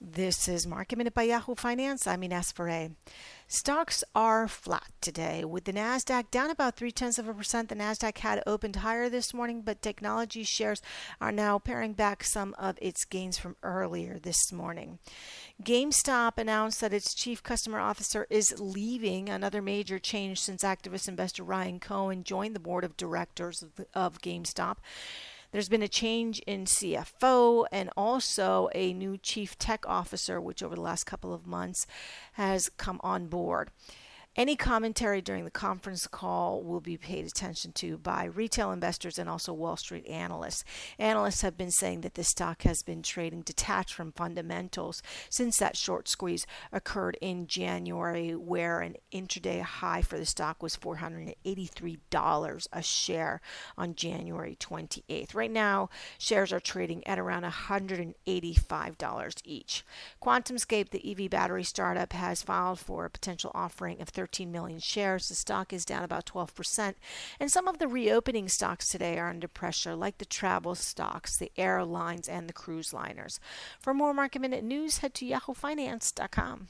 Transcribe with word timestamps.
This 0.00 0.46
is 0.46 0.64
Market 0.64 0.96
Minute 0.96 1.12
by 1.12 1.24
Yahoo 1.24 1.56
Finance. 1.56 2.06
I'm 2.06 2.22
Ines 2.22 2.52
Ferre. 2.52 2.90
Stocks 3.48 4.04
are 4.14 4.46
flat 4.46 4.92
today, 5.00 5.44
with 5.44 5.64
the 5.64 5.72
Nasdaq 5.72 6.30
down 6.30 6.50
about 6.50 6.76
three 6.76 6.92
tenths 6.92 7.18
of 7.18 7.26
a 7.26 7.34
percent. 7.34 7.68
The 7.68 7.74
Nasdaq 7.74 8.18
had 8.18 8.40
opened 8.46 8.76
higher 8.76 9.08
this 9.08 9.34
morning, 9.34 9.62
but 9.62 9.82
technology 9.82 10.44
shares 10.44 10.80
are 11.20 11.32
now 11.32 11.58
paring 11.58 11.94
back 11.94 12.22
some 12.22 12.54
of 12.60 12.78
its 12.80 13.04
gains 13.04 13.38
from 13.38 13.56
earlier 13.64 14.20
this 14.20 14.52
morning. 14.52 15.00
GameStop 15.64 16.38
announced 16.38 16.80
that 16.80 16.94
its 16.94 17.12
chief 17.12 17.42
customer 17.42 17.80
officer 17.80 18.28
is 18.30 18.54
leaving, 18.60 19.28
another 19.28 19.60
major 19.60 19.98
change 19.98 20.40
since 20.40 20.62
activist 20.62 21.08
investor 21.08 21.42
Ryan 21.42 21.80
Cohen 21.80 22.22
joined 22.22 22.54
the 22.54 22.60
board 22.60 22.84
of 22.84 22.96
directors 22.96 23.64
of, 23.64 23.84
of 23.94 24.20
GameStop. 24.20 24.76
There's 25.50 25.68
been 25.68 25.82
a 25.82 25.88
change 25.88 26.40
in 26.40 26.66
CFO 26.66 27.66
and 27.72 27.88
also 27.96 28.68
a 28.74 28.92
new 28.92 29.16
chief 29.16 29.58
tech 29.58 29.88
officer, 29.88 30.40
which 30.40 30.62
over 30.62 30.74
the 30.74 30.80
last 30.82 31.04
couple 31.04 31.32
of 31.32 31.46
months 31.46 31.86
has 32.34 32.68
come 32.76 33.00
on 33.02 33.28
board. 33.28 33.70
Any 34.36 34.54
commentary 34.54 35.20
during 35.20 35.44
the 35.44 35.50
conference 35.50 36.06
call 36.06 36.62
will 36.62 36.80
be 36.80 36.96
paid 36.96 37.26
attention 37.26 37.72
to 37.72 37.98
by 37.98 38.26
retail 38.26 38.70
investors 38.70 39.18
and 39.18 39.28
also 39.28 39.52
Wall 39.52 39.76
Street 39.76 40.06
analysts. 40.06 40.62
Analysts 40.96 41.42
have 41.42 41.56
been 41.56 41.72
saying 41.72 42.02
that 42.02 42.14
the 42.14 42.22
stock 42.22 42.62
has 42.62 42.84
been 42.84 43.02
trading 43.02 43.40
detached 43.40 43.92
from 43.92 44.12
fundamentals 44.12 45.02
since 45.28 45.56
that 45.56 45.76
short 45.76 46.06
squeeze 46.06 46.46
occurred 46.70 47.18
in 47.20 47.48
January, 47.48 48.36
where 48.36 48.78
an 48.78 48.94
intraday 49.12 49.60
high 49.60 50.02
for 50.02 50.16
the 50.16 50.24
stock 50.24 50.62
was 50.62 50.76
$483 50.76 52.68
a 52.72 52.82
share 52.82 53.40
on 53.76 53.96
January 53.96 54.56
28th. 54.60 55.34
Right 55.34 55.50
now, 55.50 55.90
shares 56.16 56.52
are 56.52 56.60
trading 56.60 57.04
at 57.08 57.18
around 57.18 57.42
$185 57.42 59.40
each. 59.44 59.84
QuantumScape, 60.22 60.90
the 60.90 61.24
EV 61.24 61.28
battery 61.28 61.64
startup, 61.64 62.12
has 62.12 62.42
filed 62.42 62.78
for 62.78 63.04
a 63.04 63.10
potential 63.10 63.50
offering 63.52 64.00
of 64.00 64.08
13 64.18 64.50
million 64.50 64.80
shares. 64.80 65.28
The 65.28 65.36
stock 65.36 65.72
is 65.72 65.84
down 65.84 66.02
about 66.02 66.26
12%. 66.26 66.94
And 67.38 67.52
some 67.52 67.68
of 67.68 67.78
the 67.78 67.86
reopening 67.86 68.48
stocks 68.48 68.88
today 68.88 69.16
are 69.16 69.28
under 69.28 69.46
pressure, 69.46 69.94
like 69.94 70.18
the 70.18 70.24
travel 70.24 70.74
stocks, 70.74 71.36
the 71.36 71.52
airlines, 71.56 72.28
and 72.28 72.48
the 72.48 72.52
cruise 72.52 72.92
liners. 72.92 73.38
For 73.78 73.94
more 73.94 74.12
market 74.12 74.40
minute 74.40 74.64
news, 74.64 74.98
head 74.98 75.14
to 75.14 75.24
yahoofinance.com. 75.24 76.66